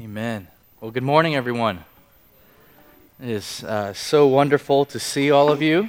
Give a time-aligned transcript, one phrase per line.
[0.00, 0.48] Amen.
[0.80, 1.84] Well, good morning, everyone.
[3.22, 5.88] It is uh, so wonderful to see all of you,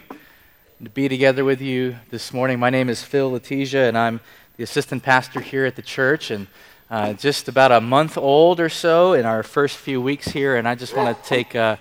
[0.83, 2.59] to be together with you this morning.
[2.59, 4.19] My name is Phil Letizia, and I'm
[4.57, 6.45] the assistant pastor here at the church, and
[6.91, 10.55] uh, just about a month old or so in our first few weeks here.
[10.55, 11.77] And I just want to take uh,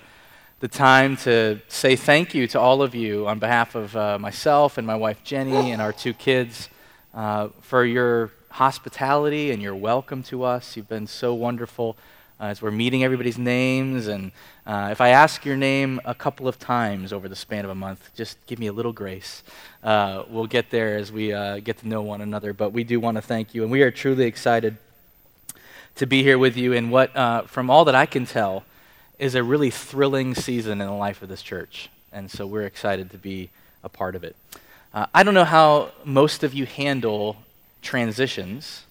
[0.61, 4.79] the time to say thank you to all of you on behalf of uh, myself
[4.79, 6.69] and my wife Jenny and our two kids
[7.13, 10.75] uh, for your hospitality and your welcome to us.
[10.75, 11.95] You've been so wonderful
[12.39, 14.07] uh, as we're meeting everybody's names.
[14.07, 14.31] And
[14.65, 17.75] uh, if I ask your name a couple of times over the span of a
[17.75, 19.43] month, just give me a little grace.
[19.83, 22.53] Uh, we'll get there as we uh, get to know one another.
[22.53, 24.77] But we do want to thank you, and we are truly excited
[25.95, 28.65] to be here with you in what, uh, from all that I can tell,
[29.17, 31.89] is a really thrilling season in the life of this church.
[32.11, 33.49] And so we're excited to be
[33.83, 34.35] a part of it.
[34.93, 37.37] Uh, I don't know how most of you handle
[37.81, 38.85] transitions,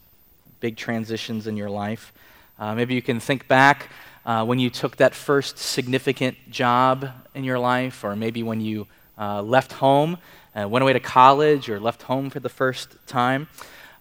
[0.61, 2.12] big transitions in your life.
[2.56, 3.88] Uh, maybe you can think back
[4.24, 8.86] uh, when you took that first significant job in your life, or maybe when you
[9.19, 10.19] uh, left home,
[10.55, 13.48] uh, went away to college, or left home for the first time.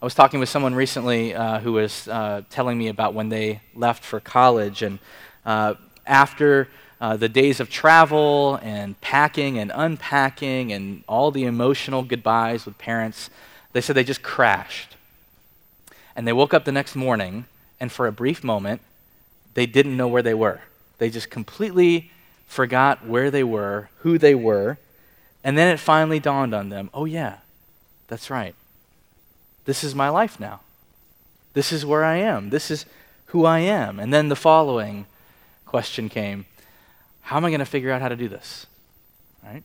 [0.02, 3.62] I was talking with someone recently uh, who was uh, telling me about when they
[3.74, 5.00] left for college, and
[6.06, 6.68] after
[7.02, 13.30] the days of travel and packing and unpacking and all the emotional goodbyes with parents,
[13.72, 14.96] they said they just crashed.
[16.16, 17.46] And they woke up the next morning
[17.84, 18.80] and for a brief moment,
[19.56, 20.62] they didn't know where they were.
[21.00, 22.12] They just completely
[22.48, 24.78] forgot where they were, who they were,
[25.44, 27.40] and then it finally dawned on them oh, yeah,
[28.08, 28.56] that's right.
[29.66, 30.62] This is my life now.
[31.56, 32.52] This is where I am.
[32.52, 32.86] This is
[33.28, 34.00] who I am.
[34.00, 35.06] And then the following
[35.66, 36.46] question came
[37.20, 38.66] How am I going to figure out how to do this?
[39.44, 39.64] Right?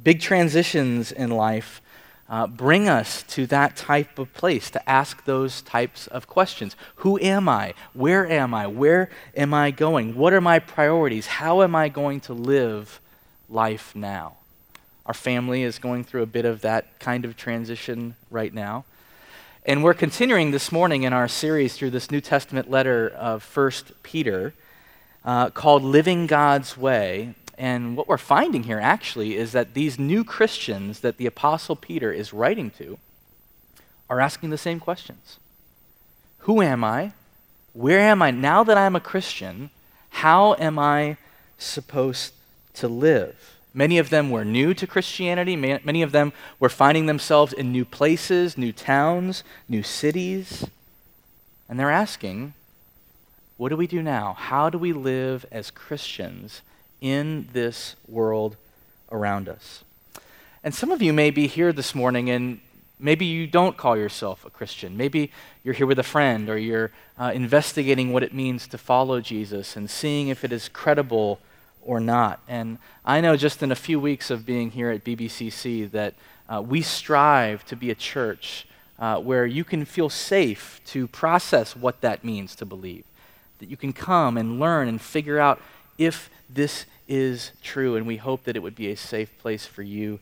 [0.00, 1.80] Big transitions in life
[2.28, 6.74] uh, bring us to that type of place to ask those types of questions.
[6.96, 7.74] Who am I?
[7.92, 8.66] Where am I?
[8.66, 10.16] Where am I going?
[10.16, 11.26] What are my priorities?
[11.26, 13.00] How am I going to live
[13.48, 14.36] life now?
[15.06, 18.84] Our family is going through a bit of that kind of transition right now.
[19.64, 23.72] And we're continuing this morning in our series through this New Testament letter of 1
[24.02, 24.52] Peter
[25.24, 27.34] uh, called Living God's Way.
[27.58, 32.12] And what we're finding here actually is that these new Christians that the Apostle Peter
[32.12, 32.98] is writing to
[34.08, 35.38] are asking the same questions
[36.40, 37.12] Who am I?
[37.72, 38.30] Where am I?
[38.30, 39.70] Now that I'm a Christian,
[40.10, 41.16] how am I
[41.58, 42.32] supposed
[42.74, 43.56] to live?
[43.74, 45.54] Many of them were new to Christianity.
[45.56, 50.66] Many of them were finding themselves in new places, new towns, new cities.
[51.68, 52.54] And they're asking,
[53.58, 54.32] what do we do now?
[54.32, 56.62] How do we live as Christians
[57.00, 58.56] in this world
[59.10, 59.84] around us.
[60.64, 62.60] And some of you may be here this morning and
[62.98, 64.96] maybe you don't call yourself a Christian.
[64.96, 65.30] Maybe
[65.62, 69.76] you're here with a friend or you're uh, investigating what it means to follow Jesus
[69.76, 71.38] and seeing if it is credible
[71.82, 72.40] or not.
[72.48, 76.14] And I know just in a few weeks of being here at BBCC that
[76.48, 78.66] uh, we strive to be a church
[78.98, 83.04] uh, where you can feel safe to process what that means to believe.
[83.58, 85.60] That you can come and learn and figure out
[85.98, 89.82] if this is true, and we hope that it would be a safe place for
[89.82, 90.18] you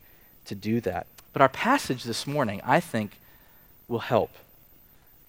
[0.47, 1.07] to do that.
[1.33, 3.19] But our passage this morning, I think,
[3.89, 4.31] will help.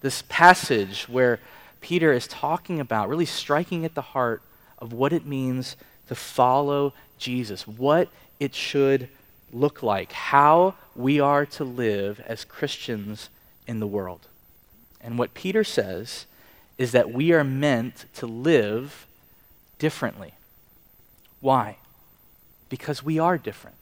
[0.00, 1.40] This passage where
[1.80, 4.42] Peter is talking about, really striking at the heart
[4.78, 5.76] of what it means
[6.08, 8.08] to follow Jesus, what
[8.38, 9.08] it should
[9.52, 13.30] look like, how we are to live as Christians
[13.66, 14.28] in the world.
[15.00, 16.26] And what Peter says
[16.78, 19.05] is that we are meant to live
[19.78, 20.34] differently.
[21.40, 21.76] Why?
[22.68, 23.76] Because we are different.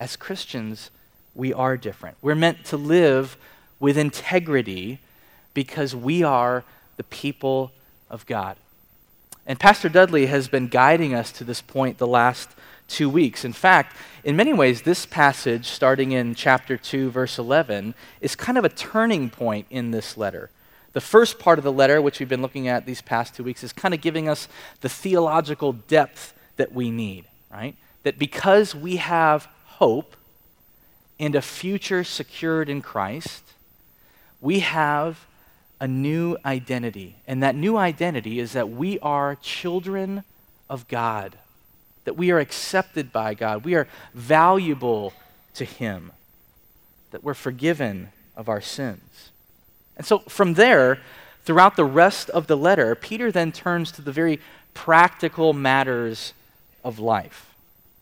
[0.00, 0.90] As Christians,
[1.34, 2.16] we are different.
[2.22, 3.36] We're meant to live
[3.80, 5.00] with integrity
[5.54, 6.64] because we are
[6.96, 7.72] the people
[8.10, 8.56] of God.
[9.46, 12.50] And Pastor Dudley has been guiding us to this point the last
[12.86, 13.44] two weeks.
[13.44, 18.58] In fact, in many ways, this passage, starting in chapter 2, verse 11, is kind
[18.58, 20.50] of a turning point in this letter.
[20.92, 23.62] The first part of the letter, which we've been looking at these past two weeks,
[23.62, 24.48] is kind of giving us
[24.80, 27.76] the theological depth that we need, right?
[28.02, 30.16] That because we have hope
[31.20, 33.42] and a future secured in Christ,
[34.40, 35.26] we have
[35.80, 37.16] a new identity.
[37.26, 40.24] And that new identity is that we are children
[40.68, 41.36] of God,
[42.04, 45.12] that we are accepted by God, we are valuable
[45.54, 46.12] to Him,
[47.10, 49.30] that we're forgiven of our sins.
[49.98, 51.00] And so from there,
[51.44, 54.40] throughout the rest of the letter, Peter then turns to the very
[54.72, 56.32] practical matters
[56.84, 57.54] of life.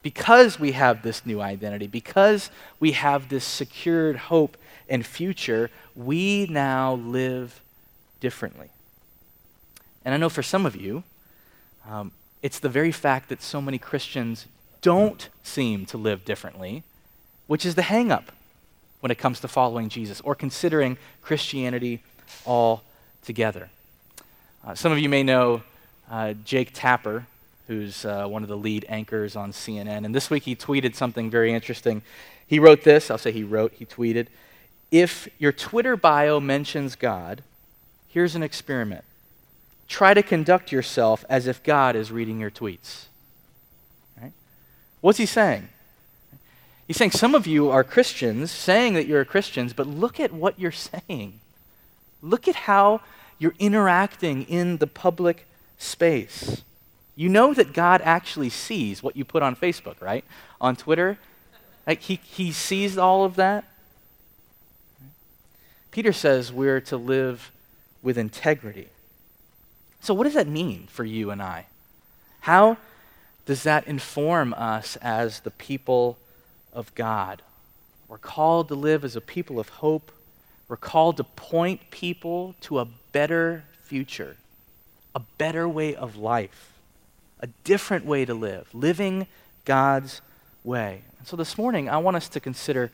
[0.03, 4.57] Because we have this new identity, because we have this secured hope
[4.89, 7.61] and future, we now live
[8.21, 8.69] differently.
[10.05, 11.03] And I know for some of you,
[11.89, 12.13] um,
[12.43, 14.47] it's the very fact that so many Christians
[14.83, 16.85] don't seem to live differently,
[17.49, 18.27] which is the hangup
[19.01, 22.03] when it comes to following Jesus or considering Christianity
[22.47, 23.71] altogether.
[24.65, 25.63] Uh, some of you may know
[26.11, 27.27] uh, Jake Tapper,
[27.67, 30.05] who's uh, one of the lead anchors on CNN.
[30.05, 32.03] And this week he tweeted something very interesting.
[32.47, 34.29] He wrote this I'll say he wrote, he tweeted
[34.91, 37.43] If your Twitter bio mentions God,
[38.09, 39.05] here's an experiment.
[39.89, 43.05] Try to conduct yourself as if God is reading your tweets.
[44.21, 44.33] Right?
[45.01, 45.69] What's he saying?
[46.87, 50.59] He's saying some of you are Christians, saying that you're Christians, but look at what
[50.59, 51.41] you're saying.
[52.23, 53.01] Look at how
[53.39, 55.47] you're interacting in the public
[55.79, 56.63] space.
[57.17, 60.25] You know that God actually sees what you put on Facebook, right?
[60.61, 61.19] On Twitter.
[61.87, 63.65] Like he, he sees all of that.
[65.91, 67.51] Peter says we're to live
[68.03, 68.89] with integrity.
[70.01, 71.67] So, what does that mean for you and I?
[72.41, 72.77] How
[73.47, 76.19] does that inform us as the people
[76.77, 77.43] of God?
[78.07, 80.13] We're called to live as a people of hope.
[80.69, 84.37] We're called to point people to a better future,
[85.15, 86.73] a better way of life
[87.41, 89.27] a different way to live, living
[89.65, 90.21] God's
[90.65, 91.03] way.
[91.19, 92.91] And so this morning, I want us to consider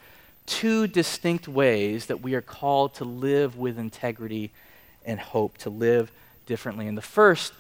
[0.47, 4.51] two distinct ways that we are called to live with integrity
[5.05, 6.11] and hope, to live
[6.47, 6.89] differently.
[6.89, 7.53] And the first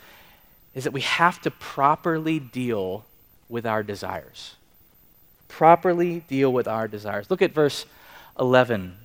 [0.74, 3.04] is that we have to properly deal
[3.48, 4.56] with our desires.
[5.52, 7.30] Properly deal with our desires.
[7.30, 7.84] Look at verse
[8.38, 8.96] 11.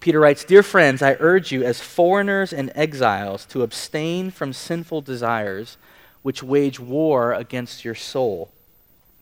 [0.00, 5.02] Peter writes Dear friends, I urge you as foreigners and exiles to abstain from sinful
[5.02, 5.76] desires
[6.22, 8.50] which wage war against your soul.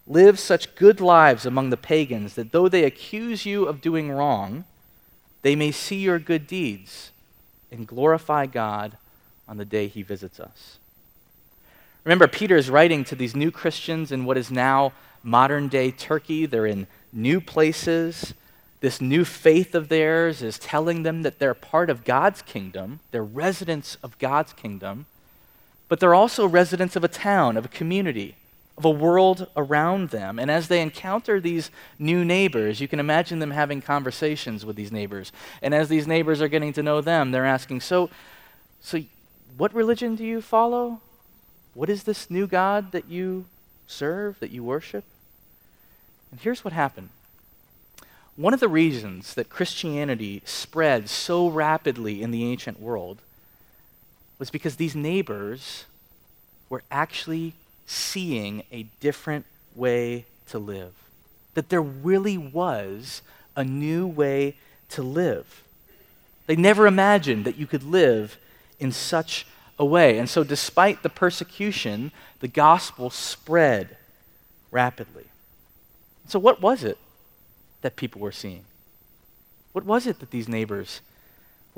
[0.06, 4.64] Live such good lives among the pagans that though they accuse you of doing wrong,
[5.43, 7.11] they may see your good deeds
[7.73, 8.96] and glorify God
[9.49, 10.79] on the day he visits us.
[12.05, 14.93] Remember, Peter is writing to these new Christians in what is now
[15.28, 16.46] modern day Turkey.
[16.46, 18.34] They're in new places.
[18.80, 23.25] This new faith of theirs is telling them that they're part of God's kingdom, they're
[23.25, 25.06] residents of God's kingdom
[25.88, 28.36] but they're also residents of a town, of a community,
[28.76, 30.38] of a world around them.
[30.38, 34.92] And as they encounter these new neighbors, you can imagine them having conversations with these
[34.92, 35.32] neighbors.
[35.62, 38.10] And as these neighbors are getting to know them, they're asking, So,
[38.80, 39.02] so
[39.56, 41.00] what religion do you follow?
[41.75, 43.46] What is this new God that you
[43.86, 45.04] serve, that you worship?
[46.30, 47.10] And here's what happened.
[48.36, 53.19] One of the reasons that Christianity spread so rapidly in the ancient world
[54.38, 55.86] was because these neighbors
[56.69, 57.54] were actually
[57.86, 59.44] seeing a different
[59.75, 60.92] way to live.
[61.54, 63.22] That there really was
[63.56, 64.54] a new way
[64.90, 65.64] to live.
[66.46, 68.38] They never imagined that you could live
[68.78, 69.46] in such
[69.78, 70.19] a way.
[70.19, 73.96] And so, despite the persecution, the gospel spread
[74.70, 75.25] rapidly.
[76.28, 76.98] So, what was it
[77.82, 78.64] that people were seeing?
[79.72, 81.00] What was it that these neighbors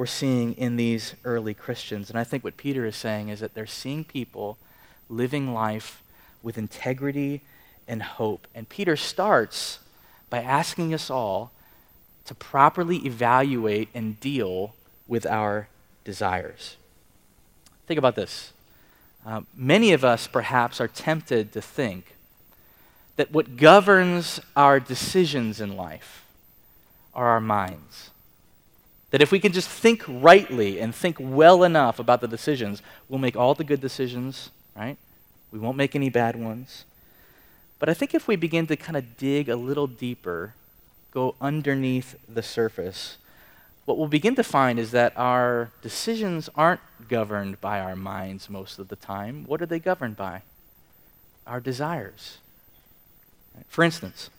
[0.00, 2.08] we're seeing in these early Christians.
[2.08, 4.56] And I think what Peter is saying is that they're seeing people
[5.11, 6.02] living life
[6.43, 7.43] with integrity
[7.87, 8.47] and hope.
[8.55, 9.79] And Peter starts
[10.31, 11.52] by asking us all
[12.25, 14.75] to properly evaluate and deal
[15.06, 15.69] with our
[16.02, 16.79] desires.
[17.87, 18.55] Think about this.
[19.26, 22.16] Uh, many of us perhaps are tempted to think
[23.17, 26.25] that what governs our decisions in life
[27.14, 28.11] are our minds.
[29.11, 33.19] That if we can just think rightly and think well enough about the decisions, we'll
[33.19, 34.97] make all the good decisions, right?
[35.50, 36.85] We won't make any bad ones.
[37.79, 40.55] But I think if we begin to kind of dig a little deeper,
[41.11, 43.17] go underneath the surface,
[43.85, 48.79] what we'll begin to find is that our decisions aren't governed by our minds most
[48.79, 49.45] of the time.
[49.47, 50.43] What are they governed by?
[51.47, 52.38] Our desires.
[53.69, 54.30] For instance,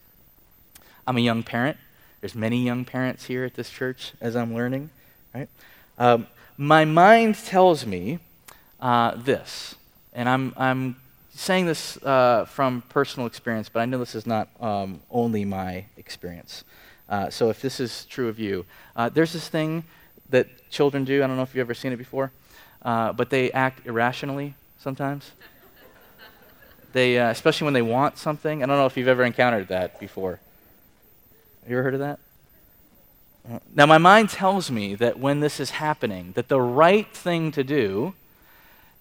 [1.07, 1.77] I'm a young parent.
[2.19, 4.89] There's many young parents here at this church, as I'm learning,
[5.33, 5.49] right?
[5.97, 6.27] Um,
[6.57, 8.19] my mind tells me
[8.79, 9.75] uh, this,
[10.13, 10.95] and I'm, I'm
[11.33, 15.85] saying this uh, from personal experience, but I know this is not um, only my
[15.97, 16.63] experience.
[17.09, 18.65] Uh, so if this is true of you,
[18.95, 19.83] uh, there's this thing
[20.29, 21.23] that children do.
[21.23, 22.31] I don't know if you've ever seen it before,
[22.83, 25.31] uh, but they act irrationally sometimes.
[26.93, 28.63] They, uh, especially when they want something.
[28.63, 30.39] I don't know if you've ever encountered that before.
[31.61, 32.19] Have you ever heard of that?
[33.73, 37.63] Now, my mind tells me that when this is happening, that the right thing to
[37.63, 38.13] do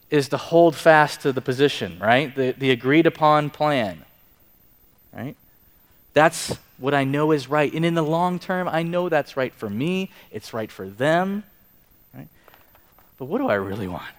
[0.09, 2.35] is to hold fast to the position, right?
[2.35, 4.05] The, the agreed upon plan,
[5.13, 5.37] right?
[6.15, 7.73] That's what I know is right.
[7.73, 11.45] And in the long term, I know that's right for me, it's right for them,
[12.15, 12.29] right?
[13.19, 14.15] But what do I really want?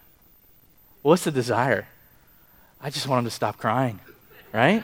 [1.01, 1.87] What's the desire?
[2.81, 3.99] I just want them to stop crying,
[4.51, 4.83] right?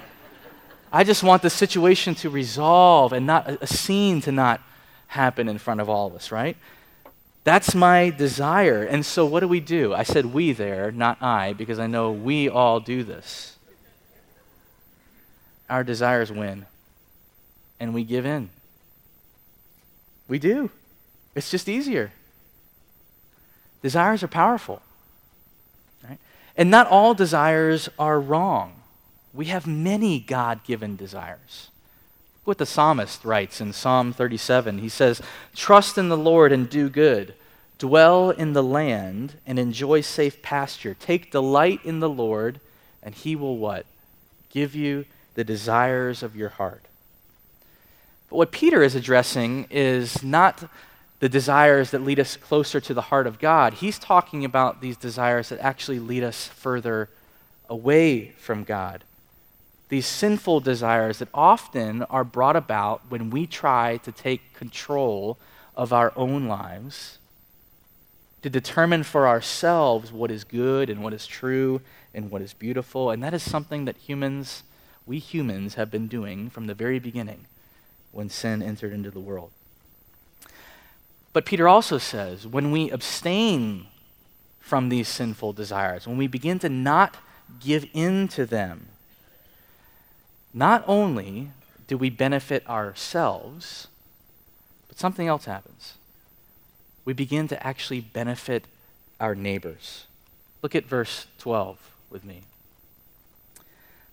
[0.92, 4.62] I just want the situation to resolve and not a scene to not
[5.08, 6.56] happen in front of all of us, right?
[7.44, 8.84] That's my desire.
[8.84, 9.94] And so what do we do?
[9.94, 13.58] I said we there, not I, because I know we all do this.
[15.70, 16.66] Our desires win,
[17.80, 18.50] and we give in.
[20.28, 20.70] We do.
[21.36, 22.12] It's just easier.
[23.82, 24.82] Desires are powerful.
[26.58, 28.74] And not all desires are wrong.
[29.34, 31.70] We have many God given desires.
[32.44, 35.22] What the psalmist writes in Psalm 37 he says,
[35.56, 37.36] Trust in the Lord and do good.
[37.78, 40.96] Dwell in the land and enjoy safe pasture.
[40.96, 42.60] Take delight in the Lord,
[43.04, 43.86] and he will what?
[44.50, 46.86] Give you the desires of your heart.
[48.30, 50.70] But what Peter is addressing is not
[51.20, 53.76] the desires that lead us closer to the heart of God.
[53.76, 57.10] He's talking about these desires that actually lead us further
[57.70, 59.04] away from God.
[59.90, 65.38] These sinful desires that often are brought about when we try to take control
[65.76, 67.18] of our own lives,
[68.42, 71.82] to determine for ourselves what is good and what is true
[72.14, 73.10] and what is beautiful.
[73.10, 74.64] And that is something that humans,
[75.06, 77.46] we humans, have been doing from the very beginning
[78.12, 79.52] when sin entered into the world.
[81.38, 83.86] But Peter also says when we abstain
[84.60, 87.16] from these sinful desires, when we begin to not
[87.60, 88.88] give in to them,
[90.52, 91.52] not only
[91.86, 93.88] do we benefit ourselves,
[94.88, 95.94] but something else happens.
[97.06, 98.66] We begin to actually benefit
[99.20, 100.08] our neighbors.
[100.64, 101.78] Look at verse 12
[102.10, 102.46] with me.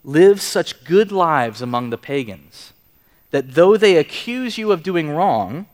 [0.04, 2.74] Live such good lives among the pagans
[3.30, 5.68] that though they accuse you of doing wrong,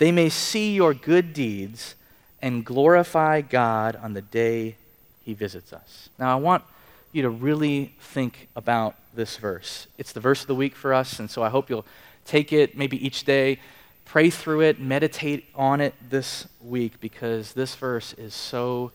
[0.00, 1.94] they may see your good deeds
[2.40, 4.76] and glorify God on the day
[5.22, 6.08] he visits us.
[6.18, 6.64] Now, I want
[7.12, 9.88] you to really think about this verse.
[9.98, 11.84] It's the verse of the week for us, and so I hope you'll
[12.24, 13.60] take it maybe each day,
[14.06, 18.92] pray through it, meditate on it this week, because this verse is so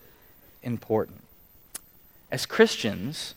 [0.63, 1.21] important.
[2.31, 3.35] As Christians,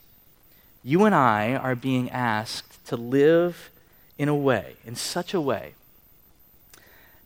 [0.83, 3.69] you and I are being asked to live
[4.17, 5.75] in a way, in such a way,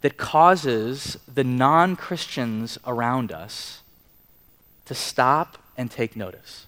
[0.02, 3.82] that causes the non Christians around us
[4.84, 6.66] to stop and take notice.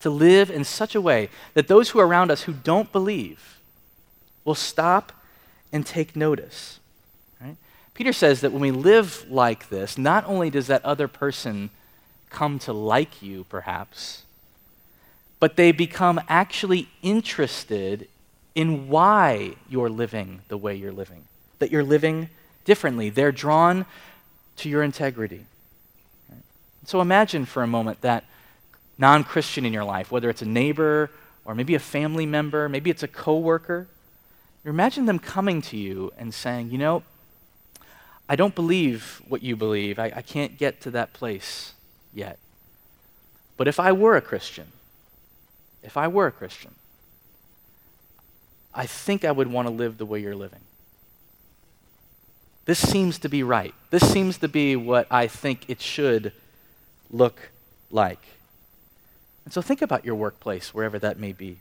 [0.00, 3.58] To live in such a way that those who are around us who don't believe
[4.44, 5.12] will stop
[5.72, 6.80] and take notice.
[7.40, 7.56] Right?
[7.92, 11.68] Peter says that when we live like this, not only does that other person
[12.30, 14.22] come to like you, perhaps,
[15.38, 18.08] but they become actually interested
[18.54, 21.24] in why you're living the way you're living
[21.60, 22.28] that you're living
[22.64, 23.08] differently.
[23.08, 23.86] They're drawn
[24.56, 25.46] to your integrity.
[26.84, 28.24] So imagine for a moment that
[28.98, 31.10] non Christian in your life, whether it's a neighbor
[31.44, 33.86] or maybe a family member, maybe it's a coworker.
[34.64, 37.02] Imagine them coming to you and saying, You know,
[38.28, 39.98] I don't believe what you believe.
[39.98, 41.74] I, I can't get to that place
[42.12, 42.38] yet.
[43.56, 44.72] But if I were a Christian,
[45.82, 46.74] if I were a Christian,
[48.74, 50.60] I think I would want to live the way you're living.
[52.70, 53.74] This seems to be right.
[53.90, 56.32] This seems to be what I think it should
[57.10, 57.50] look
[57.90, 58.22] like.
[59.44, 61.58] And so think about your workplace, wherever that may be.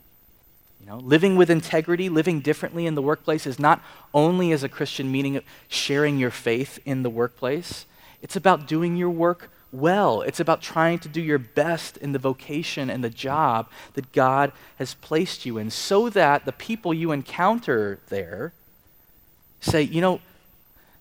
[0.80, 4.70] You know, living with integrity, living differently in the workplace is not only as a
[4.70, 7.88] Christian meaning sharing your faith in the workplace.
[8.22, 10.22] It's about doing your work well.
[10.22, 14.52] It's about trying to do your best in the vocation and the job that God
[14.76, 18.54] has placed you in so that the people you encounter there
[19.60, 20.22] say, you know,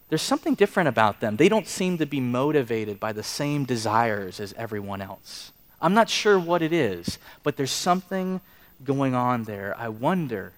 [0.08, 1.36] there's something different about them.
[1.36, 5.52] They don't seem to be motivated by the same desires as everyone else.
[5.80, 8.40] I'm not sure what it is, but there's something
[8.84, 9.74] going on there.
[9.78, 10.52] I wonder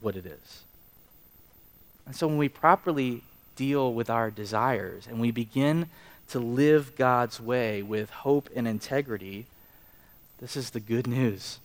[0.00, 0.62] what it is.
[2.04, 3.22] And so when we properly
[3.56, 5.88] deal with our desires and we begin
[6.28, 9.46] to live God's way with hope and integrity,
[10.38, 11.58] this is the good news.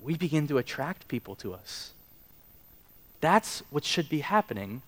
[0.00, 1.92] We begin to attract people to us.
[3.20, 4.82] That's what should be happening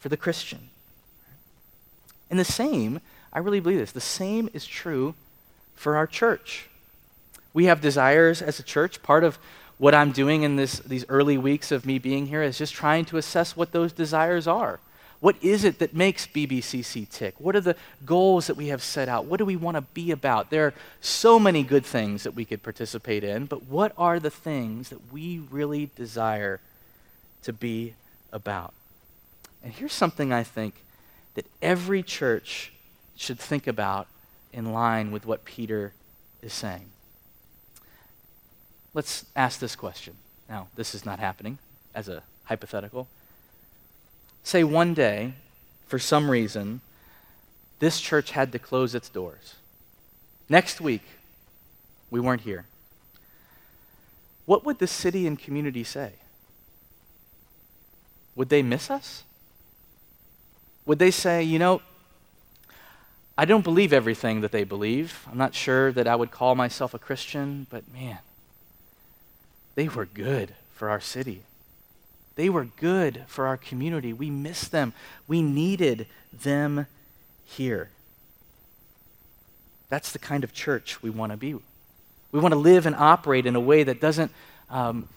[0.00, 0.70] for the Christian.
[2.28, 3.00] And the same,
[3.32, 5.14] I really believe this, the same is true
[5.76, 6.68] for our church.
[7.52, 9.02] We have desires as a church.
[9.02, 9.38] Part of
[9.78, 13.04] what I'm doing in this, these early weeks of me being here is just trying
[13.06, 14.80] to assess what those desires are.
[15.20, 17.34] What is it that makes BBCC tick?
[17.38, 17.76] What are the
[18.06, 19.26] goals that we have set out?
[19.26, 20.48] What do we want to be about?
[20.48, 24.30] There are so many good things that we could participate in, but what are the
[24.30, 26.60] things that we really desire
[27.42, 27.94] to be
[28.32, 28.72] about?
[29.62, 30.74] And here's something I think
[31.34, 32.72] that every church
[33.16, 34.06] should think about
[34.52, 35.92] in line with what Peter
[36.42, 36.90] is saying.
[38.94, 40.14] Let's ask this question.
[40.48, 41.58] Now, this is not happening
[41.94, 43.06] as a hypothetical.
[44.42, 45.34] Say one day,
[45.86, 46.80] for some reason,
[47.78, 49.54] this church had to close its doors.
[50.48, 51.02] Next week,
[52.10, 52.64] we weren't here.
[54.46, 56.12] What would the city and community say?
[58.34, 59.22] Would they miss us?
[60.90, 61.82] Would they say, you know,
[63.38, 65.24] I don't believe everything that they believe.
[65.30, 68.18] I'm not sure that I would call myself a Christian, but man,
[69.76, 71.44] they were good for our city.
[72.34, 74.12] They were good for our community.
[74.12, 74.92] We miss them.
[75.28, 76.88] We needed them
[77.44, 77.90] here.
[79.90, 81.54] That's the kind of church we want to be.
[82.32, 84.32] We want to live and operate in a way that doesn't
[84.68, 85.08] um,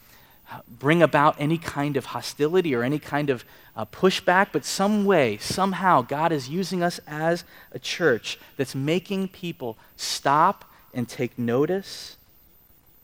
[0.68, 3.44] bring about any kind of hostility or any kind of
[3.76, 9.30] uh, pushback, but some way, somehow, God is using us as a church that's making
[9.30, 12.18] people stop and take notice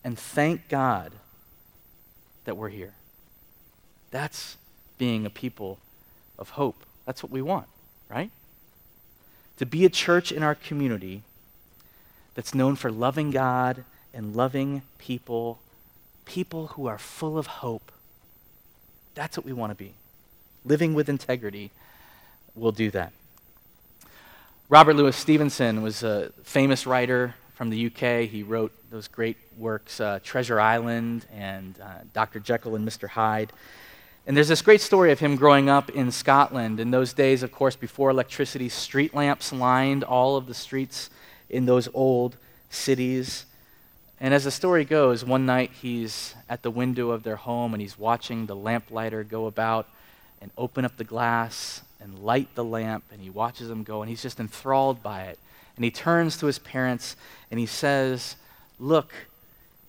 [0.04, 1.12] and thank God
[2.46, 2.94] that we're here.
[4.12, 4.58] That's
[4.98, 5.80] being a people
[6.38, 6.86] of hope.
[7.06, 7.68] That's what we want,
[8.10, 8.32] right?
[9.58, 11.24] To be a church in our community
[12.36, 15.60] that's known for loving God and loving people
[16.30, 17.92] people who are full of hope.
[19.16, 19.96] That's what we want to be.
[20.64, 21.72] Living with integrity
[22.56, 23.12] will do that.
[24.70, 28.30] Robert Louis Stevenson was a famous writer from the UK.
[28.30, 32.40] He wrote those great works, uh, Treasure Island and uh, Dr.
[32.40, 33.10] Jekyll and Mr.
[33.10, 33.52] Hyde.
[34.28, 36.80] And there's this great story of him growing up in Scotland.
[36.80, 41.10] In those days, of course, before electricity, street lamps lined all of the streets
[41.50, 42.38] in those old
[42.70, 43.46] cities.
[44.22, 47.82] And as the story goes, one night he's at the window of their home and
[47.82, 49.88] he's watching the lamplighter go about
[50.42, 54.10] and open up the glass and light the lamp, and he watches them go, and
[54.10, 55.38] he's just enthralled by it.
[55.76, 57.16] And he turns to his parents
[57.52, 58.36] and he says,
[58.80, 59.12] Look,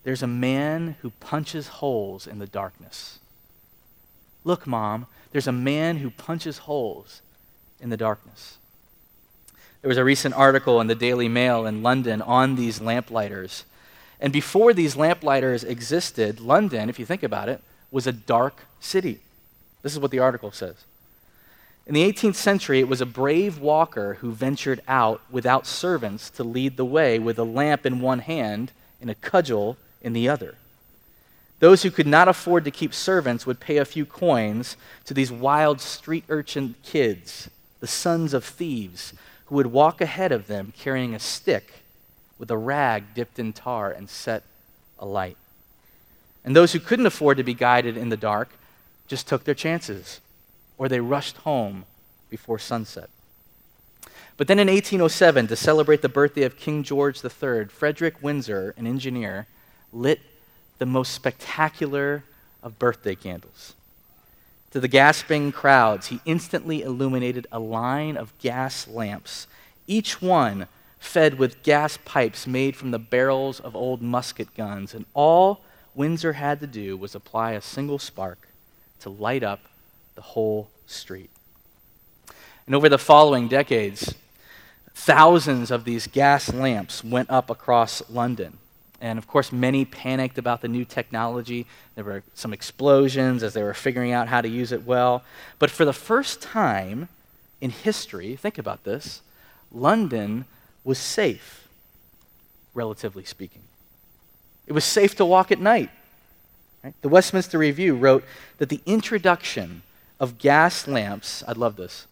[0.03, 3.19] there's a man who punches holes in the darkness.
[4.43, 7.21] Look, Mom, there's a man who punches holes
[7.79, 8.57] in the darkness.
[9.81, 13.65] There was a recent article in the Daily Mail in London on these lamplighters
[14.21, 19.19] and before these lamplighters existed, London, if you think about it, was a dark city.
[19.81, 20.75] This is what the article says.
[21.87, 26.43] In the 18th century, it was a brave walker who ventured out without servants to
[26.43, 30.55] lead the way with a lamp in one hand and a cudgel in the other.
[31.59, 35.31] Those who could not afford to keep servants would pay a few coins to these
[35.31, 39.13] wild street urchin kids, the sons of thieves,
[39.45, 41.80] who would walk ahead of them carrying a stick
[42.41, 44.41] with a rag dipped in tar and set
[44.97, 45.37] alight.
[46.43, 48.49] And those who couldn't afford to be guided in the dark
[49.07, 50.19] just took their chances,
[50.79, 51.85] or they rushed home
[52.31, 53.11] before sunset.
[54.37, 58.87] But then in 1807, to celebrate the birthday of King George III, Frederick Winsor, an
[58.87, 59.45] engineer,
[59.93, 60.19] lit
[60.79, 62.23] the most spectacular
[62.63, 63.75] of birthday candles.
[64.71, 69.45] To the gasping crowds, he instantly illuminated a line of gas lamps,
[69.85, 70.67] each one
[71.01, 75.61] fed with gas pipes made from the barrels of old musket guns, and all
[75.95, 78.47] Winsor had to do was apply a single spark
[79.01, 79.61] to light up
[80.15, 81.31] the whole street.
[82.65, 84.13] And over the following decades,
[84.93, 88.59] thousands of these gas lamps went up across London.
[89.01, 91.65] And of course, many panicked about the new technology.
[91.95, 95.23] There were some explosions as they were figuring out how to use it well.
[95.57, 97.09] But for the first time
[97.59, 99.21] in history, think about this
[99.71, 100.45] London
[100.83, 101.67] was safe,
[102.73, 103.61] relatively speaking.
[104.67, 105.89] It was safe to walk at night.
[106.83, 106.93] Right?
[107.01, 108.23] The Westminster Review wrote
[108.57, 109.83] that the introduction
[110.19, 112.07] of gas lamps, I love this,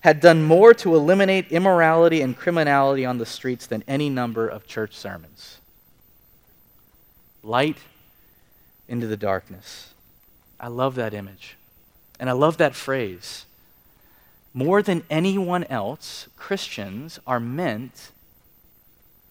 [0.00, 4.66] had done more to eliminate immorality and criminality on the streets than any number of
[4.66, 5.58] church sermons.
[7.42, 7.78] Light
[8.88, 9.92] into the darkness.
[10.60, 11.56] I love that image.
[12.20, 13.46] And I love that phrase.
[14.56, 18.10] More than anyone else, Christians are meant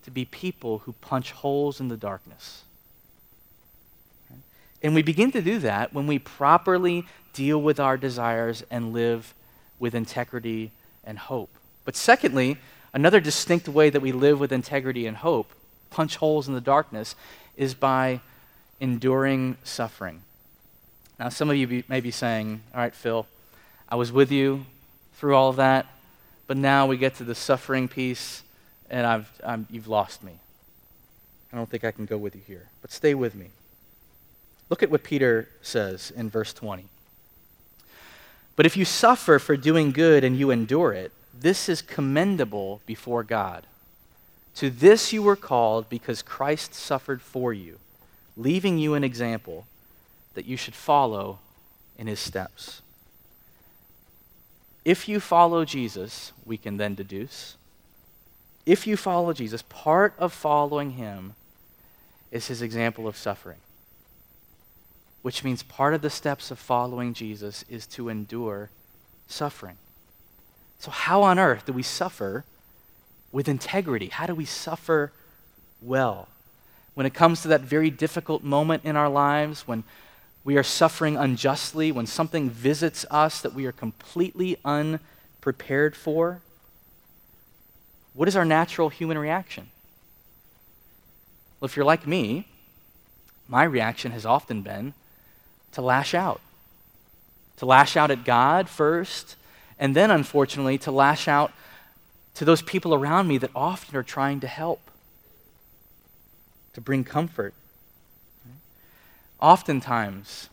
[0.03, 2.61] to be people who punch holes in the darkness.
[4.83, 9.33] And we begin to do that when we properly deal with our desires and live
[9.79, 10.69] with integrity
[11.03, 11.49] and hope.
[11.85, 12.57] But secondly,
[12.93, 15.53] another distinct way that we live with integrity and hope,
[15.89, 17.15] punch holes in the darkness,
[17.57, 18.21] is by
[18.79, 20.21] enduring suffering.
[21.17, 23.25] Now, some of you may be saying, All right, Phil,
[23.89, 24.67] I was with you
[25.15, 25.87] through all of that,
[26.47, 28.43] but now we get to the suffering piece,
[28.89, 30.33] and I've, I'm, you've lost me.
[31.51, 33.47] I don't think I can go with you here, but stay with me.
[34.69, 36.85] Look at what Peter says in verse 20.
[38.55, 43.23] But if you suffer for doing good and you endure it, this is commendable before
[43.23, 43.67] God.
[44.55, 47.77] To this you were called because Christ suffered for you,
[48.37, 49.65] leaving you an example
[50.33, 51.39] that you should follow
[51.97, 52.81] in his steps.
[54.85, 57.57] If you follow Jesus, we can then deduce,
[58.65, 61.33] if you follow Jesus, part of following him
[62.31, 63.57] is his example of suffering.
[65.23, 68.69] Which means part of the steps of following Jesus is to endure
[69.27, 69.77] suffering.
[70.79, 72.45] So, how on earth do we suffer
[73.31, 74.07] with integrity?
[74.07, 75.11] How do we suffer
[75.81, 76.27] well?
[76.93, 79.83] When it comes to that very difficult moment in our lives, when
[80.45, 86.39] we are suffering unjustly, when something visits us that we are completely unprepared for,
[88.13, 89.69] what is our natural human reaction?
[91.59, 92.47] Well, if you're like me,
[93.47, 94.93] my reaction has often been
[95.71, 96.41] to lash out.
[97.57, 99.35] To lash out at God first,
[99.79, 101.51] and then, unfortunately, to lash out
[102.35, 104.91] to those people around me that often are trying to help,
[106.73, 107.55] to bring comfort.
[109.45, 110.49] Oftentimes,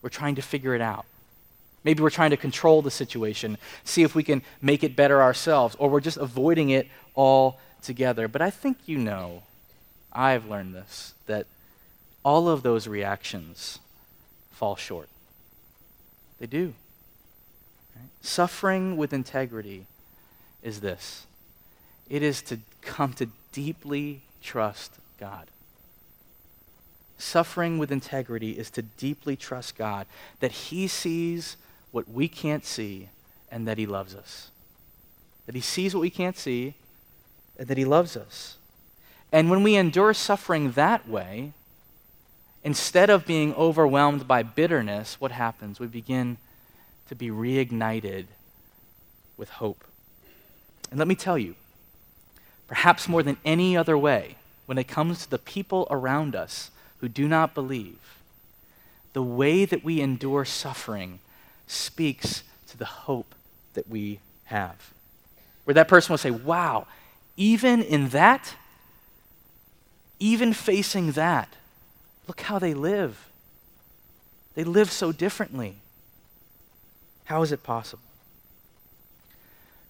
[0.00, 1.06] we're trying to figure it out.
[1.82, 5.74] Maybe we're trying to control the situation, see if we can make it better ourselves,
[5.76, 8.28] or we're just avoiding it all together.
[8.28, 9.42] But I think you know,
[10.12, 11.48] I've learned this, that
[12.22, 13.80] all of those reactions
[14.52, 15.08] fall short.
[16.38, 16.74] They do.
[17.96, 18.08] Right?
[18.20, 19.86] Suffering with integrity
[20.62, 21.26] is this
[22.08, 25.48] it is to come to deeply trust God.
[27.22, 30.08] Suffering with integrity is to deeply trust God
[30.40, 31.56] that He sees
[31.92, 33.10] what we can't see
[33.48, 34.50] and that He loves us.
[35.46, 36.74] That He sees what we can't see
[37.56, 38.56] and that He loves us.
[39.30, 41.52] And when we endure suffering that way,
[42.64, 45.78] instead of being overwhelmed by bitterness, what happens?
[45.78, 46.38] We begin
[47.08, 48.26] to be reignited
[49.36, 49.84] with hope.
[50.90, 51.54] And let me tell you,
[52.66, 54.34] perhaps more than any other way,
[54.66, 57.98] when it comes to the people around us who do not believe,
[59.12, 61.18] the way that we endure suffering
[61.66, 63.34] speaks to the hope
[63.74, 64.92] that we have.
[65.64, 66.86] Where that person will say, Wow,
[67.36, 68.54] even in that,
[70.20, 71.48] even facing that,
[72.28, 73.26] look how they live.
[74.54, 75.78] They live so differently.
[77.24, 78.04] How is it possible?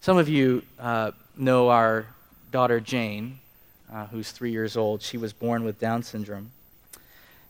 [0.00, 2.06] Some of you uh, know our
[2.50, 3.38] daughter Jane,
[3.92, 5.02] uh, who's three years old.
[5.02, 6.52] She was born with Down syndrome.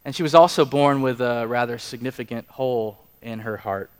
[0.04, 3.90] And she was also born with a rather significant hole in her heart.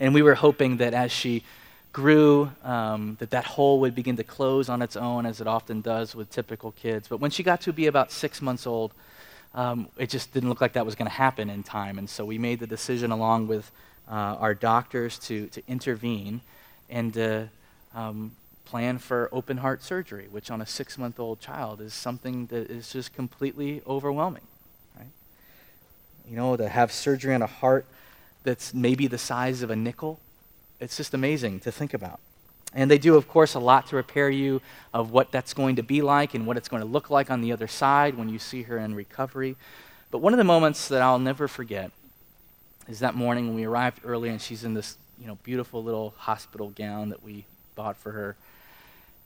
[0.00, 1.44] And we were hoping that as she
[1.92, 5.82] grew, um, that that hole would begin to close on its own, as it often
[5.82, 7.08] does with typical kids.
[7.08, 8.92] But when she got to be about six months old,
[9.54, 11.98] um, it just didn't look like that was going to happen in time.
[11.98, 13.70] And so we made the decision, along with
[14.10, 16.40] uh, our doctors, to, to intervene
[16.88, 17.42] and uh,
[17.94, 18.32] um,
[18.64, 22.70] plan for open heart surgery, which on a six month old child is something that
[22.70, 24.42] is just completely overwhelming.
[26.28, 27.86] You know, to have surgery on a heart
[28.44, 30.20] that's maybe the size of a nickel.
[30.80, 32.20] It's just amazing to think about.
[32.74, 34.62] And they do, of course, a lot to prepare you
[34.94, 37.42] of what that's going to be like and what it's going to look like on
[37.42, 39.56] the other side when you see her in recovery.
[40.10, 41.90] But one of the moments that I'll never forget
[42.88, 46.14] is that morning when we arrived early and she's in this you know, beautiful little
[46.16, 47.44] hospital gown that we
[47.76, 48.36] bought for her.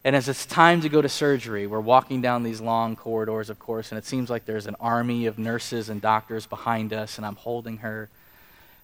[0.07, 3.59] And as it's time to go to surgery, we're walking down these long corridors, of
[3.59, 7.27] course, and it seems like there's an army of nurses and doctors behind us, and
[7.27, 8.09] I'm holding her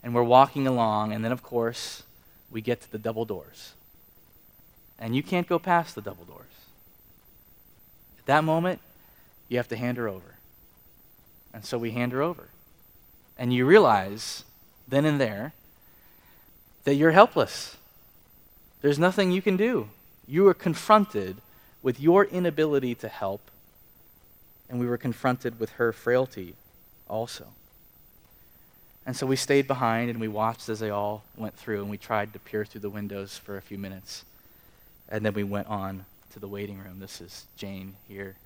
[0.02, 2.02] and we're walking along, and then, of course,
[2.50, 3.74] we get to the double doors.
[4.98, 6.42] And you can't go past the double doors.
[8.18, 8.80] At that moment,
[9.48, 10.34] you have to hand her over.
[11.54, 12.48] And so we hand her over.
[13.38, 14.42] And you realize
[14.88, 15.52] then and there
[16.82, 17.76] that you're helpless.
[18.80, 19.88] There's nothing you can do.
[20.26, 21.38] You were confronted
[21.82, 23.50] with your inability to help,
[24.68, 26.54] and we were confronted with her frailty
[27.08, 27.48] also.
[29.04, 31.98] And so we stayed behind and we watched as they all went through and we
[31.98, 34.24] tried to peer through the windows for a few minutes.
[35.08, 37.00] And then we went on to the waiting room.
[37.00, 38.36] This is Jane here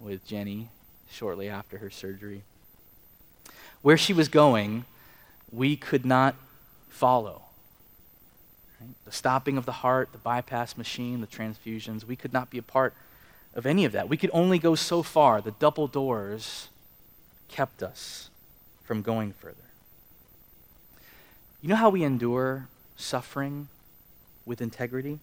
[0.00, 0.70] with Jenny
[1.10, 2.42] shortly after her surgery.
[3.82, 4.86] Where she was going,
[5.52, 6.36] we could not
[6.88, 7.42] follow.
[8.80, 8.90] Right?
[9.04, 12.62] The stopping of the heart, the bypass machine, the transfusions, we could not be a
[12.62, 12.94] part
[13.54, 14.08] of any of that.
[14.08, 15.40] We could only go so far.
[15.40, 16.68] The double doors
[17.48, 18.30] kept us
[18.84, 19.56] from going further.
[21.60, 23.68] You know how we endure suffering
[24.46, 25.18] with integrity?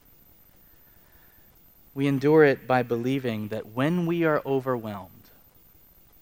[1.96, 5.12] We endure it by believing that when we are overwhelmed,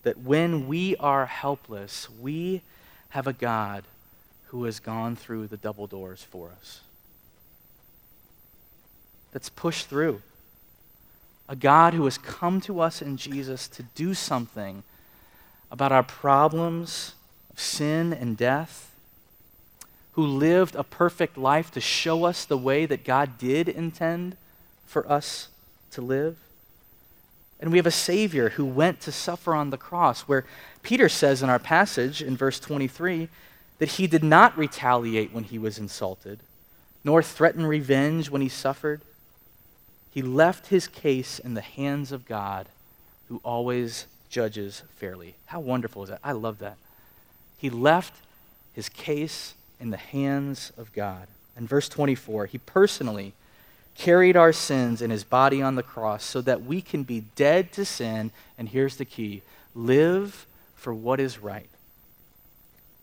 [0.04, 2.62] that when we are helpless, we
[3.10, 3.84] have a God
[4.48, 6.82] who has gone through the double doors for us.
[9.36, 10.22] That's pushed through.
[11.50, 14.84] a God who has come to us in Jesus to do something
[15.70, 17.16] about our problems
[17.52, 18.96] of sin and death,
[20.14, 24.38] who lived a perfect life to show us the way that God did intend
[24.86, 25.50] for us
[25.92, 26.38] to live.
[27.60, 30.46] And we have a Savior who went to suffer on the cross, where
[30.82, 33.28] Peter says in our passage in verse 23
[33.80, 36.40] that he did not retaliate when he was insulted,
[37.04, 39.02] nor threaten revenge when he suffered.
[40.16, 42.70] He left his case in the hands of God,
[43.28, 45.36] who always judges fairly.
[45.48, 46.22] How wonderful is that?
[46.24, 46.78] I love that.
[47.58, 48.14] He left
[48.72, 51.28] his case in the hands of God.
[51.58, 53.34] In verse 24, he personally
[53.94, 57.74] carried our sins in his body on the cross so that we can be dead
[57.74, 59.42] to sin, and here's the key
[59.74, 61.68] live for what is right.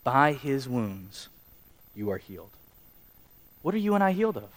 [0.03, 1.29] By his wounds,
[1.95, 2.49] you are healed.
[3.61, 4.49] What are you and I healed of?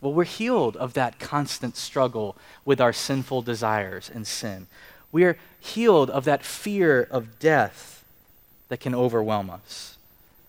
[0.00, 4.68] Well, we're healed of that constant struggle with our sinful desires and sin.
[5.10, 8.04] We are healed of that fear of death
[8.68, 9.96] that can overwhelm us.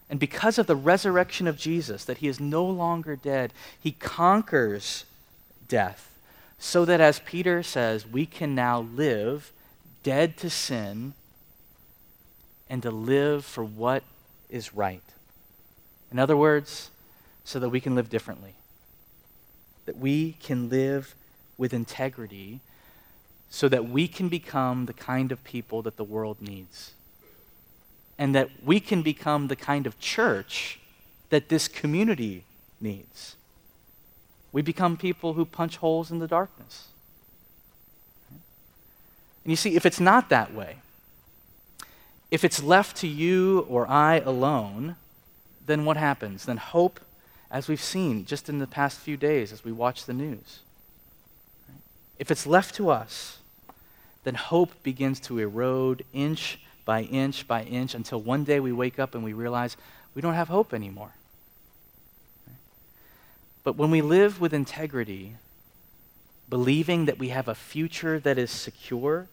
[0.10, 5.06] And because of the resurrection of Jesus, that he is no longer dead, he conquers
[5.68, 6.06] death.
[6.58, 9.52] So that, as Peter says, we can now live
[10.04, 11.14] dead to sin
[12.70, 14.04] and to live for what
[14.50, 15.04] is right.
[16.12, 16.90] In other words,
[17.46, 18.56] so that we can live differently.
[19.90, 21.16] That we can live
[21.58, 22.60] with integrity
[23.50, 26.92] so that we can become the kind of people that the world needs
[28.20, 30.80] and that we can become the kind of church
[31.32, 32.44] that this community
[32.80, 33.36] needs.
[34.52, 36.90] We become people who punch holes in the darkness.
[39.44, 40.76] And you see, if it's not that way,
[42.30, 44.98] if it's left to you or I alone,
[45.66, 46.46] then what happens?
[46.46, 47.00] Then hope,
[47.52, 50.60] as we've seen just in the past few days as we watch the news,
[52.18, 53.40] if it's left to us,
[54.24, 59.00] then hope begins to erode inch by inch by inch until one day we wake
[59.00, 59.78] up and we realize
[60.14, 61.14] we don't have hope anymore.
[63.64, 65.36] But when we live with integrity,
[66.50, 69.28] believing that we have a future that is secure,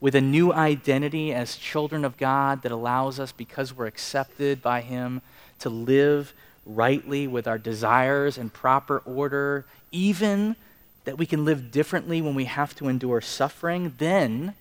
[0.00, 4.80] with a new identity as children of God that allows us, because we're accepted by
[4.80, 5.22] Him,
[5.60, 10.56] to live rightly with our desires in proper order, even
[11.04, 14.54] that we can live differently when we have to endure suffering, then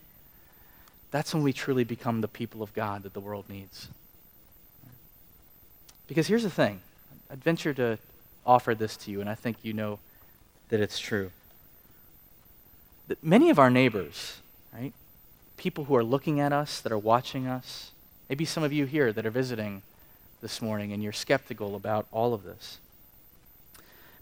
[1.12, 3.90] that's when we truly become the people of God that the world needs.
[6.08, 6.82] Because here's the thing
[7.30, 7.98] I'd venture to
[8.46, 10.00] offer this to you, and I think you know
[10.70, 11.32] that it's true.
[13.08, 14.40] That many of our neighbors,
[14.74, 14.94] right,
[15.58, 17.92] people who are looking at us, that are watching us,
[18.30, 19.84] maybe some of you here that are visiting
[20.42, 22.80] this morning and you're skeptical about all of this.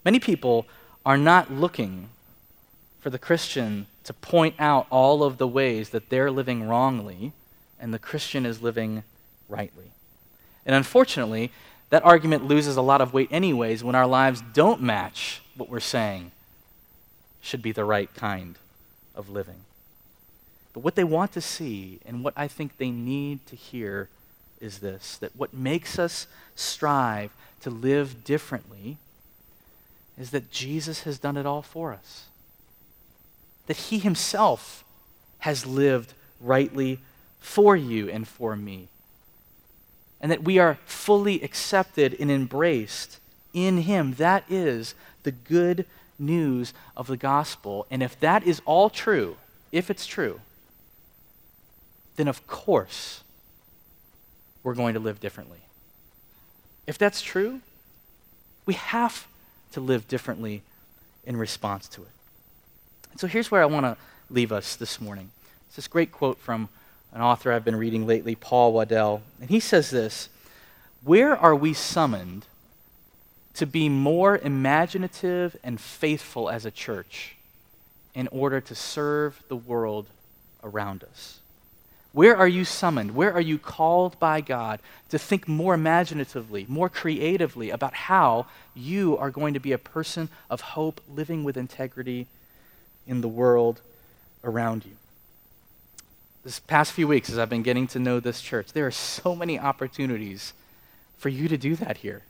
[0.04, 0.66] Many people
[1.04, 2.08] are not looking
[3.00, 7.32] for the Christian to point out all of the ways that they're living wrongly
[7.78, 9.02] and the Christian is living
[9.48, 9.92] rightly.
[10.66, 11.50] And unfortunately,
[11.88, 15.80] that argument loses a lot of weight, anyways, when our lives don't match what we're
[15.80, 16.30] saying
[17.40, 18.56] should be the right kind
[19.14, 19.64] of living.
[20.72, 24.08] But what they want to see, and what I think they need to hear,
[24.60, 27.30] is this that what makes us strive
[27.62, 28.98] to live differently
[30.18, 32.26] is that Jesus has done it all for us
[33.70, 34.82] that he himself
[35.38, 36.98] has lived rightly
[37.38, 38.88] for you and for me.
[40.20, 43.20] And that we are fully accepted and embraced
[43.54, 44.14] in him.
[44.14, 45.86] That is the good
[46.18, 47.86] news of the gospel.
[47.92, 49.36] And if that is all true,
[49.70, 50.40] if it's true,
[52.16, 53.22] then of course
[54.62, 55.58] we're going to live differently.
[56.86, 57.60] If that's true,
[58.66, 59.26] we have
[59.72, 60.62] to live differently
[61.24, 62.08] in response to it.
[63.10, 63.96] And so here's where I want to
[64.28, 65.30] leave us this morning.
[65.66, 66.68] It's this great quote from
[67.12, 70.28] an author I've been reading lately, Paul Wadell, And he says this
[71.02, 72.46] Where are we summoned
[73.54, 77.36] to be more imaginative and faithful as a church
[78.14, 80.06] in order to serve the world
[80.62, 81.39] around us?
[82.12, 83.14] Where are you summoned?
[83.14, 89.16] Where are you called by God to think more imaginatively, more creatively about how you
[89.16, 92.26] are going to be a person of hope, living with integrity
[93.06, 93.80] in the world
[94.44, 94.92] around you.
[96.44, 99.36] This past few weeks, as I've been getting to know this church, there are so
[99.36, 100.52] many opportunities
[101.18, 102.22] for you to do that here.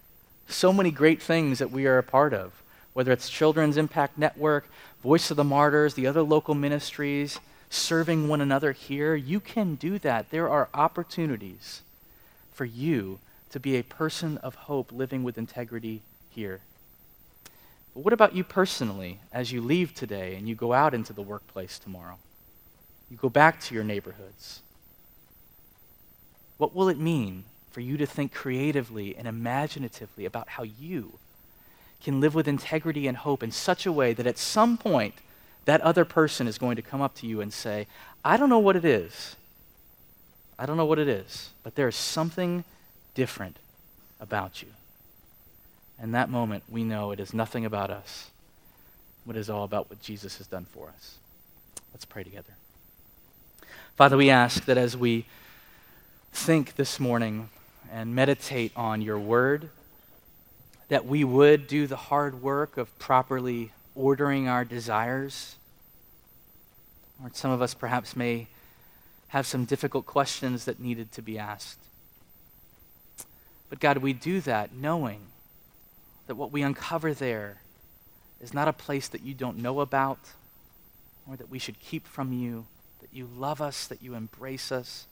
[0.48, 2.62] So many great things that we are a part of,
[2.92, 4.68] whether it's Children's Impact Network,
[5.02, 7.38] Voice of the Martyrs, the other local ministries,
[7.70, 9.14] serving one another here.
[9.14, 10.30] You can do that.
[10.30, 11.82] There are opportunities
[12.52, 16.60] for you to be a person of hope living with integrity here.
[17.94, 21.22] But what about you personally as you leave today and you go out into the
[21.22, 22.18] workplace tomorrow?
[23.10, 24.60] You go back to your neighborhoods.
[26.58, 31.18] What will it mean for you to think creatively and imaginatively about how you
[32.02, 35.14] can live with integrity and hope in such a way that at some point
[35.70, 37.86] that other person is going to come up to you and say,
[38.24, 39.36] I don't know what it is.
[40.58, 42.64] I don't know what it is, but there is something
[43.14, 43.56] different
[44.18, 44.68] about you.
[45.96, 48.30] And that moment, we know it is nothing about us,
[49.24, 51.18] but it is all about what Jesus has done for us.
[51.92, 52.54] Let's pray together.
[53.94, 55.24] Father, we ask that as we
[56.32, 57.48] think this morning
[57.92, 59.68] and meditate on your word,
[60.88, 65.54] that we would do the hard work of properly ordering our desires.
[67.22, 68.48] Or some of us perhaps may
[69.28, 71.78] have some difficult questions that needed to be asked.
[73.68, 75.20] But God, we do that knowing
[76.26, 77.58] that what we uncover there
[78.40, 80.18] is not a place that you don't know about
[81.28, 82.66] or that we should keep from you,
[83.00, 85.06] that you love us, that you embrace us.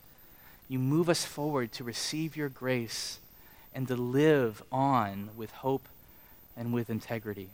[0.68, 3.20] You move us forward to receive your grace
[3.74, 5.88] and to live on with hope
[6.56, 7.50] and with integrity.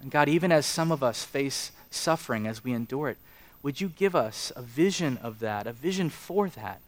[0.00, 3.18] And God, even as some of us face suffering as we endure it,
[3.62, 6.80] would you give us a vision of that, a vision for that?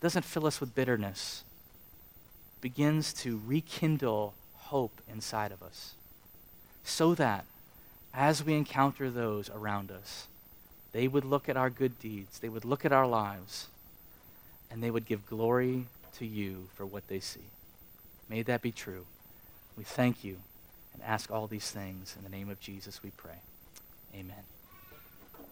[0.00, 1.44] Doesn't fill us with bitterness,
[2.60, 5.94] begins to rekindle hope inside of us.
[6.84, 7.44] So that
[8.14, 10.26] as we encounter those around us,
[10.92, 13.68] they would look at our good deeds, they would look at our lives,
[14.70, 15.86] and they would give glory
[16.18, 17.44] to you for what they see.
[18.28, 19.04] May that be true.
[19.76, 20.36] We thank you
[20.92, 22.14] and ask all these things.
[22.16, 23.40] In the name of Jesus, we pray.
[24.14, 24.51] Amen.